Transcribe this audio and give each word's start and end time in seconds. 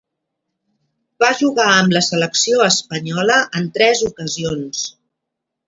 Va 1.23 1.29
jugar 1.41 1.67
amb 1.73 1.93
la 1.97 2.01
selecció 2.07 2.65
espanyola 2.69 3.37
en 3.61 3.69
tres 3.79 4.05
ocasions. 4.11 4.85